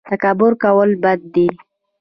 [0.09, 1.47] تکبر کول بد دي